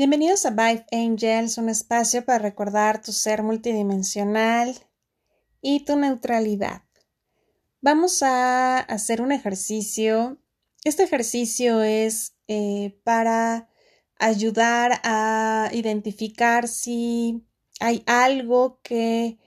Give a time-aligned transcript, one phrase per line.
[0.00, 4.74] Bienvenidos a Vive Angels, un espacio para recordar tu ser multidimensional
[5.60, 6.84] y tu neutralidad.
[7.82, 10.38] Vamos a hacer un ejercicio.
[10.84, 13.68] Este ejercicio es eh, para
[14.18, 17.46] ayudar a identificar si
[17.78, 19.38] hay algo que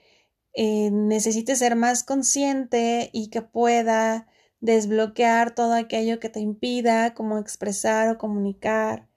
[0.52, 4.28] eh, necesite ser más consciente y que pueda
[4.60, 9.08] desbloquear todo aquello que te impida como expresar o comunicar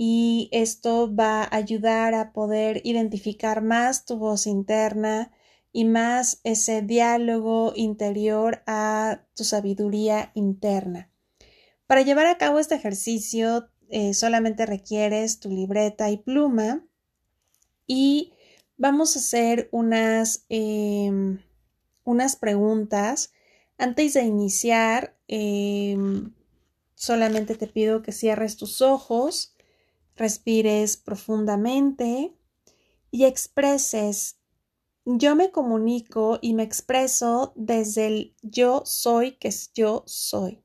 [0.00, 5.32] y esto va a ayudar a poder identificar más tu voz interna
[5.72, 11.10] y más ese diálogo interior a tu sabiduría interna.
[11.88, 16.86] Para llevar a cabo este ejercicio eh, solamente requieres tu libreta y pluma
[17.88, 18.34] y
[18.76, 21.40] vamos a hacer unas, em,
[22.04, 23.32] unas preguntas.
[23.78, 26.32] Antes de iniciar, em,
[26.94, 29.56] solamente te pido que cierres tus ojos
[30.18, 32.34] respires profundamente
[33.10, 34.38] y expreses
[35.10, 40.62] yo me comunico y me expreso desde el yo soy que es yo soy.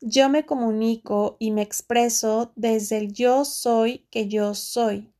[0.00, 5.12] Yo me comunico y me expreso desde el yo soy que yo soy.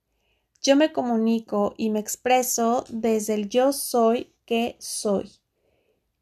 [0.60, 5.30] Yo me comunico y me expreso desde el yo soy que soy.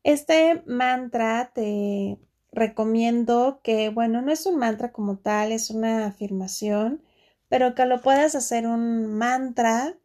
[0.02, 2.19] Este mantra te
[2.52, 7.02] recomiendo que, bueno, no es un mantra como tal, es una afirmación
[7.48, 9.98] pero que lo puedas hacer un mantra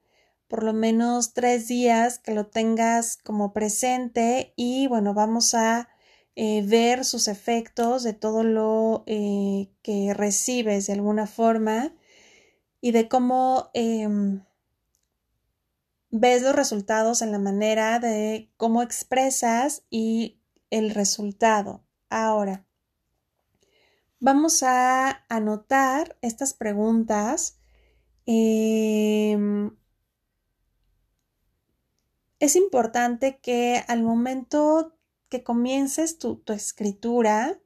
[0.48, 5.90] por lo menos tres días, que lo tengas como presente y bueno, vamos a
[6.36, 11.92] eh, ver sus efectos de todo lo eh, que recibes de alguna forma
[12.82, 14.44] y de cómo em,
[16.12, 21.84] ves los resultados en la manera de cómo expresas y el resultado.
[22.10, 22.66] Ahora,
[24.24, 27.58] Vamos a anotar estas preguntas.
[28.26, 29.76] Em,
[32.40, 34.96] es importante que al momento
[35.28, 37.60] que comiences tu, escritura,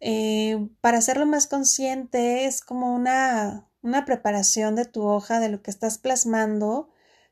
[0.00, 5.62] eh, para hacerlo más consciente, es como una, una preparación de tu hoja, de lo
[5.62, 6.90] que estás plasmando.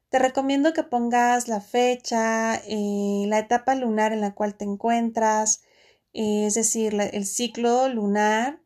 [0.08, 5.60] Te recomiendo que pongas la fecha, eh, la etapa lunar en la cual te encuentras,
[6.14, 8.60] eh, es decir, el ciclo lunar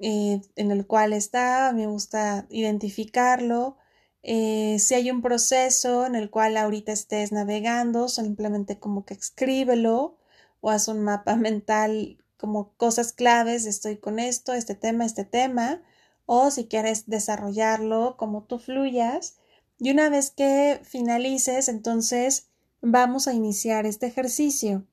[0.00, 3.76] eh, en el cual está, me gusta identificarlo.
[4.22, 10.18] Eh, si hay un proceso en el cual ahorita estés navegando, simplemente como que escríbelo
[10.60, 15.82] o haz un mapa mental como cosas claves, estoy con esto, este tema, este tema,
[16.26, 19.36] o si quieres desarrollarlo como tú fluyas.
[19.78, 22.48] Y una vez que finalices, entonces
[22.80, 24.86] vamos a iniciar este ejercicio.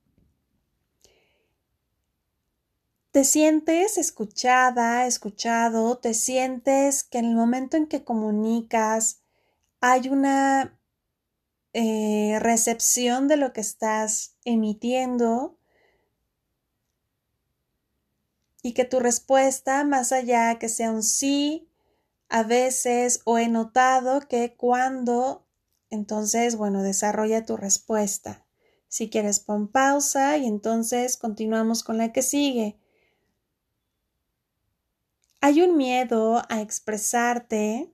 [3.11, 9.21] Te sientes escuchada, escuchado, te sientes que en el momento en que comunicas
[9.81, 10.79] hay una
[11.73, 15.57] eh, recepción de lo que estás emitiendo
[18.61, 21.69] y que tu respuesta, más allá que sea un sí,
[22.29, 25.47] a veces o he notado que cuando,
[25.89, 28.45] entonces, bueno, desarrolla tu respuesta.
[28.89, 32.77] Si quieres, pon pausa y entonces continuamos con la que sigue.
[35.39, 37.93] Hay un miedo a expresarte.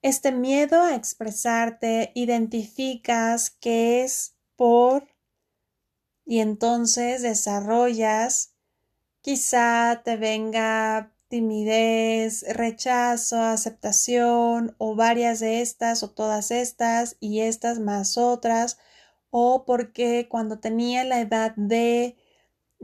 [0.00, 5.08] Este miedo a expresarte identificas que es por
[6.26, 8.54] y entonces desarrollas,
[9.20, 17.80] quizá te venga timidez, rechazo, aceptación o varias de estas o todas estas y estas
[17.80, 18.78] más otras
[19.30, 22.16] o porque cuando tenía la edad de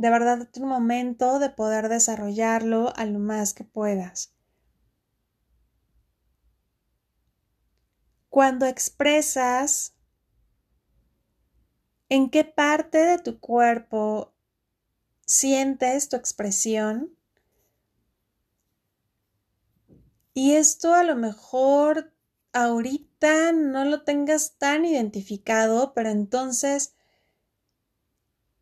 [0.00, 4.33] de verdad es un momento de poder desarrollarlo a lo más que puedas.
[8.31, 9.94] Cuando expresas
[12.09, 14.33] en qué parte de tu cuerpo
[15.27, 17.15] sientes tu expresión,
[20.33, 22.15] y esto a lo mejor
[22.54, 26.95] ahorita no lo tengas tan identificado, pero entonces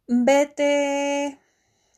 [0.08, 1.38] vete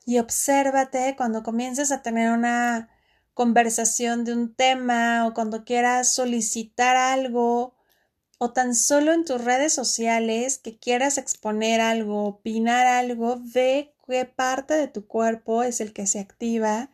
[0.05, 2.91] y obsérvate cuando comiences a tener una
[3.35, 7.75] conversación de un tema o cuando quieras solicitar algo
[8.39, 14.25] o tan solo en tus redes sociales que quieras exponer algo, opinar algo, ve qué
[14.25, 16.91] parte de tu cuerpo es el que se activa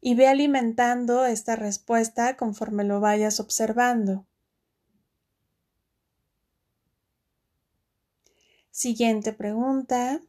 [0.00, 4.26] y ve alimentando esta respuesta conforme lo vayas observando.
[8.70, 10.20] Siguiente pregunta.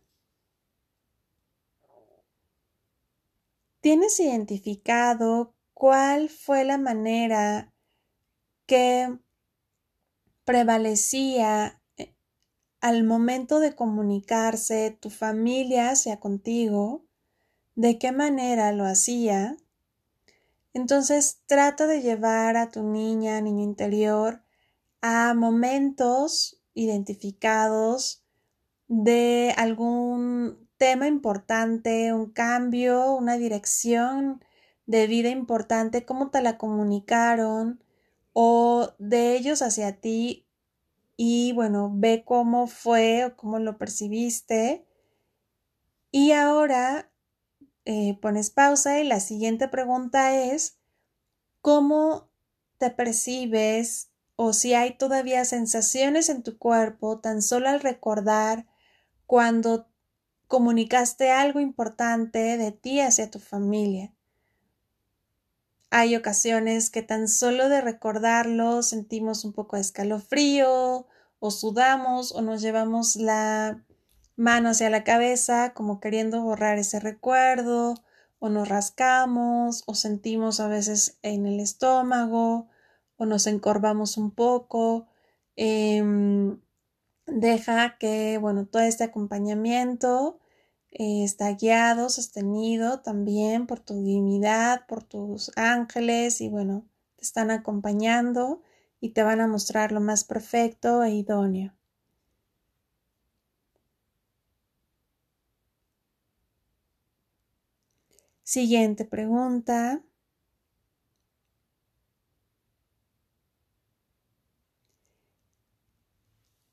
[3.82, 7.74] ¿Tienes identificado cuál fue la manera
[8.68, 9.18] que
[10.46, 12.14] prevalecía eh,
[12.80, 17.04] al momento de comunicarse tu familia hacia contigo,
[17.76, 19.58] de qué manera lo hacía.
[20.74, 24.44] Entonces trata de llevar a tu niña, niño interior,
[25.02, 28.24] a momentos identificados
[28.88, 34.44] de algún tema importante, un cambio, una dirección
[34.88, 37.84] de vida importante, cómo te la comunicaron
[38.34, 40.48] o de ellos hacia ti
[41.18, 44.84] y bueno, ve cómo fue o cómo lo percibiste.
[46.10, 47.12] Y ahora
[47.86, 50.80] eh, pones pausa y la siguiente pregunta es,
[51.62, 52.32] ¿cómo
[52.80, 58.66] te percibes o si hay todavía sensaciones en tu cuerpo tan solo al recordar
[59.28, 59.91] cuando
[60.52, 64.12] comunicaste algo importante de ti hacia tu familia?
[65.90, 71.08] Hay ocasiones que tan solo de recordarlo sentimos un poco de escalofrío
[71.40, 73.82] o sudamos o nos llevamos la
[74.36, 77.96] mano hacia la cabeza como queriendo borrar ese recuerdo
[78.40, 82.68] o nos rascamos o sentimos a veces en el estómago
[83.16, 85.08] o nos encorvamos un poco.
[85.56, 86.60] Em,
[87.32, 90.40] deja que, bueno, todo este acompañamiento
[90.92, 96.86] eh, está guiado, sostenido también por tu divinidad, por tus ángeles y bueno,
[97.18, 98.62] te están acompañando
[99.00, 101.74] y te van a mostrar lo más perfecto e idóneo.
[108.44, 110.04] Siguiente pregunta.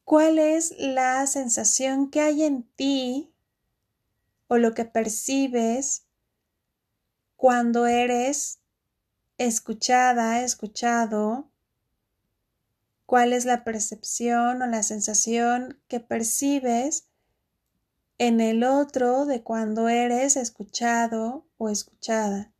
[0.09, 3.31] ¿Cuál es la sensación que hay en ti
[4.47, 6.07] o lo que percibes
[7.37, 8.59] cuando eres
[9.37, 11.51] escuchada, escuchado,
[13.05, 17.11] cuál es la percepción o la sensación que percibes
[18.17, 22.51] en el otro de cuando eres escuchado o escuchada.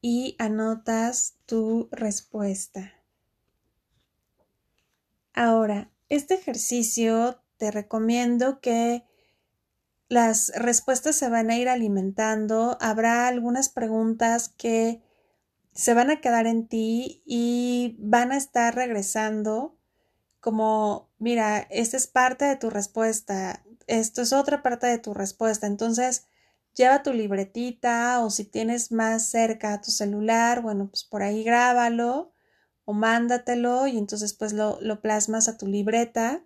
[0.00, 2.99] Y anotas tu respuesta.
[5.34, 9.04] Ahora, este ejercicio te recomiendo que
[10.08, 12.76] las respuestas se van a ir alimentando.
[12.80, 15.02] Habrá algunas preguntas que
[15.72, 19.78] se van a quedar en ti y van a estar regresando
[20.40, 25.66] como, mira, esta es parte de tu respuesta, esto es otra parte de tu respuesta.
[25.66, 26.26] Entonces,
[26.74, 32.32] lleva tu libretita o si tienes más cerca tu celular, bueno, pues por ahí grábalo
[32.92, 36.42] mándatelo y entonces pues lo, lo plasmas a tu libreta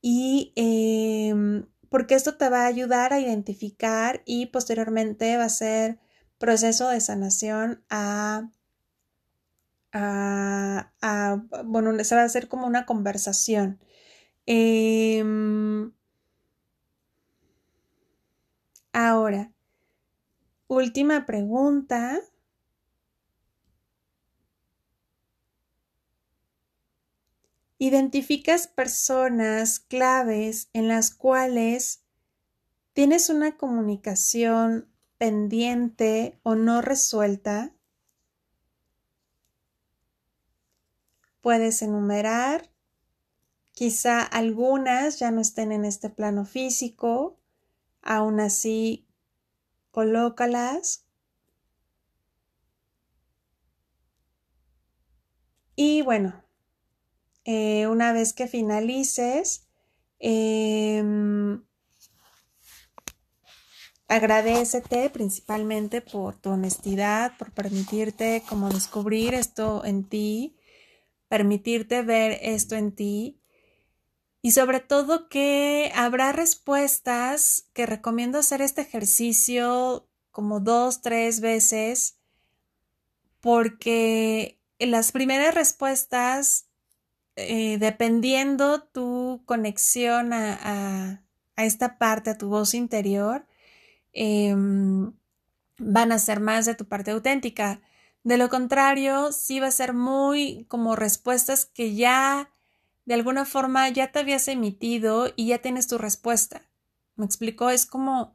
[0.00, 5.98] y em, porque esto te va a ayudar a identificar y posteriormente va a ser
[6.38, 8.50] proceso de sanación a,
[9.92, 13.80] a, bueno, se va a hacer como una conversación.
[14.46, 15.92] Em,
[18.92, 19.52] ahora,
[20.68, 22.20] última pregunta.
[27.78, 32.02] Identificas personas claves en las cuales
[32.94, 34.88] tienes una comunicación
[35.18, 37.74] pendiente o no resuelta.
[41.42, 42.70] Puedes enumerar.
[43.72, 47.38] Quizá algunas ya no estén en este plano físico.
[48.00, 49.06] Aún así,
[49.90, 51.04] colócalas.
[55.74, 56.45] Y bueno,
[57.46, 59.66] eh, una vez que finalices,
[60.18, 61.62] em,
[64.08, 70.56] agradecete principalmente por tu honestidad, por permitirte como descubrir esto en ti,
[71.28, 73.40] permitirte ver esto en ti
[74.42, 82.18] y sobre todo que habrá respuestas que recomiendo hacer este ejercicio como dos, tres veces
[83.40, 86.65] porque las primeras respuestas
[87.36, 91.22] eh, dependiendo tu conexión a,
[91.56, 93.46] esta parte, a tu voz interior,
[94.12, 95.12] em,
[95.78, 97.80] van a ser más de tu parte auténtica.
[98.24, 102.50] De lo contrario, sí va a ser muy como respuestas que ya
[103.04, 106.62] de alguna forma ya te habías emitido y ya tienes tu respuesta.
[107.16, 107.70] ¿Me explico?
[107.70, 108.34] Es como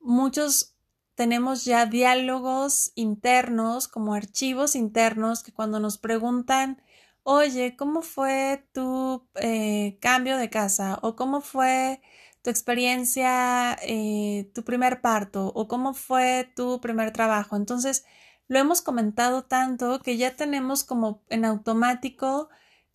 [0.00, 0.76] muchos
[1.16, 6.82] tenemos ya diálogos internos, como archivos internos, que cuando nos preguntan
[7.26, 10.98] oye, ¿cómo fue tu eh, cambio de casa?
[11.02, 12.00] ¿O cómo fue
[12.46, 17.56] tu experiencia, eh, tu primer parto o cómo fue tu primer trabajo.
[17.56, 18.04] Entonces,
[18.46, 22.48] lo hemos comentado tanto que ya tenemos como en automático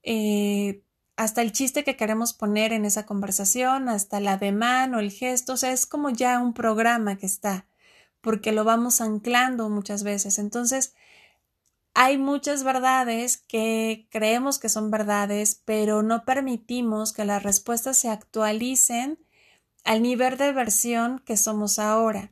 [0.04, 0.84] eh,
[1.18, 5.54] hasta el chiste que queremos poner en esa conversación, hasta la demanda o el gesto,
[5.54, 7.68] o sea, es como ya un programa que está,
[8.22, 10.40] porque lo vamos anclando muchas veces.
[10.40, 10.96] Entonces,
[11.94, 18.10] hay muchas verdades que creemos que son verdades, pero no permitimos que las respuestas se
[18.10, 19.20] actualicen
[19.84, 22.32] al nivel de versión que somos ahora.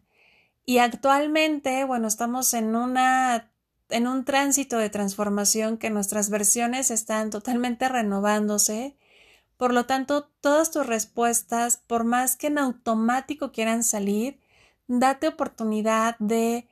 [0.66, 3.52] Y actualmente, bueno, estamos en una
[3.90, 8.96] en un tránsito de transformación que nuestras versiones están totalmente renovándose.
[9.58, 14.40] Por lo tanto, todas tus respuestas, por más que en automático quieran salir,
[14.88, 16.68] date oportunidad de,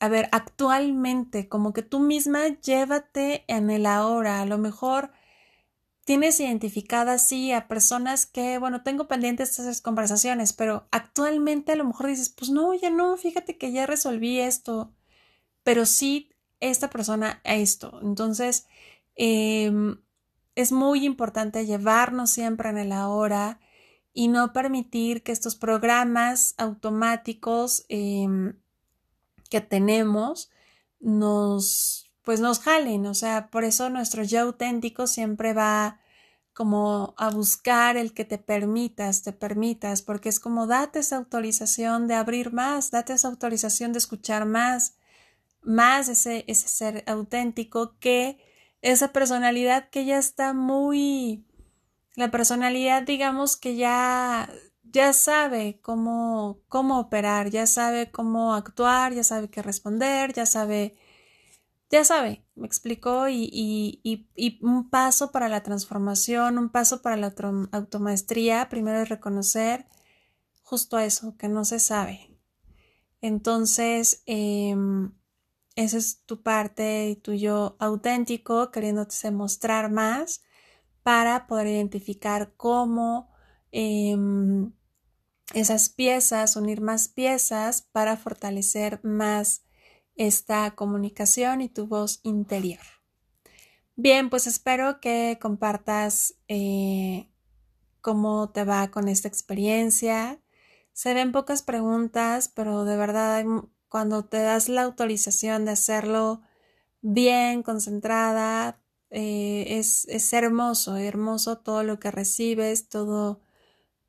[0.00, 4.40] a ver, actualmente, como que tú misma llévate en el ahora.
[4.40, 5.12] A lo mejor
[6.04, 11.84] tienes identificadas, sí, a personas que, bueno, tengo pendientes esas conversaciones, pero actualmente a lo
[11.84, 14.92] mejor dices, pues no, ya no, fíjate que ya resolví esto,
[15.62, 18.00] pero sí esta persona a esto.
[18.02, 18.66] Entonces,
[19.16, 19.98] em,
[20.54, 23.60] es muy importante llevarnos siempre en el ahora
[24.12, 28.54] y no permitir que estos programas automáticos em,
[29.50, 30.50] que tenemos
[31.00, 36.00] nos pues nos jalen, o sea, por eso nuestro yo auténtico siempre va
[36.54, 42.08] como a buscar el que te permitas, te permitas, porque es como date esa autorización
[42.08, 44.96] de abrir más, date esa autorización de escuchar más,
[45.62, 48.38] más ese, ese ser auténtico que
[48.82, 51.44] esa personalidad que ya está muy,
[52.14, 54.48] la personalidad digamos que ya,
[54.94, 60.94] ya sabe cómo, cómo operar, ya sabe cómo actuar, ya sabe qué responder, ya sabe,
[61.90, 67.16] ya sabe, me explicó, y, y, y, un paso para la transformación, un paso para
[67.16, 67.34] la
[67.72, 69.86] automaestría, primero es reconocer
[70.62, 72.30] justo eso, que no se sabe.
[73.20, 74.76] Entonces, eh,
[75.76, 80.44] esa es tu parte y tu yo auténtico, queriéndote mostrar más
[81.02, 83.30] para poder identificar cómo
[83.72, 84.72] em,
[85.52, 89.64] esas piezas, unir más piezas para fortalecer más
[90.16, 92.80] esta comunicación y tu voz interior.
[93.96, 97.28] Bien, pues espero que compartas eh,
[98.00, 100.40] cómo te va con esta experiencia.
[100.92, 103.44] Se ven pocas preguntas, pero de verdad
[103.88, 106.42] cuando te das la autorización de hacerlo
[107.00, 113.40] bien, concentrada, eh, es, es, hermoso, hermoso todo lo que recibes, todo,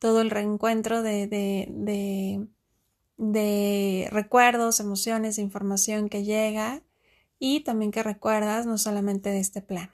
[0.05, 2.47] todo el reencuentro de, de,
[3.17, 6.83] de, recuerdos, emociones, información que llega
[7.39, 9.93] y también que recuerdas no solamente de este plano.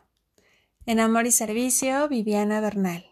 [0.85, 3.05] En Amor y Servicio, Viviana Bernal.